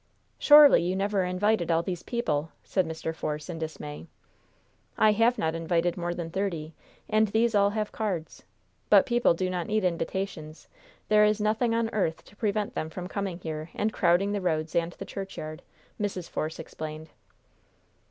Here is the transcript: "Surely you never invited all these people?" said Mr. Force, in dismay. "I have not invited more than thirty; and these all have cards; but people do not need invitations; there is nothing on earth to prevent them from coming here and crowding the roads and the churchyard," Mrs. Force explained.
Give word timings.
"Surely 0.39 0.81
you 0.81 0.95
never 0.95 1.23
invited 1.23 1.69
all 1.69 1.83
these 1.83 2.01
people?" 2.01 2.49
said 2.63 2.87
Mr. 2.87 3.13
Force, 3.13 3.51
in 3.51 3.59
dismay. 3.59 4.07
"I 4.97 5.11
have 5.11 5.37
not 5.37 5.53
invited 5.53 5.95
more 5.95 6.15
than 6.15 6.31
thirty; 6.31 6.73
and 7.07 7.27
these 7.27 7.53
all 7.53 7.69
have 7.69 7.91
cards; 7.91 8.43
but 8.89 9.05
people 9.05 9.35
do 9.35 9.47
not 9.47 9.67
need 9.67 9.83
invitations; 9.83 10.67
there 11.07 11.23
is 11.23 11.39
nothing 11.39 11.75
on 11.75 11.87
earth 11.93 12.23
to 12.25 12.35
prevent 12.35 12.73
them 12.73 12.89
from 12.89 13.05
coming 13.07 13.37
here 13.41 13.69
and 13.75 13.93
crowding 13.93 14.31
the 14.31 14.41
roads 14.41 14.75
and 14.75 14.93
the 14.93 15.05
churchyard," 15.05 15.61
Mrs. 16.01 16.27
Force 16.27 16.57
explained. 16.57 17.09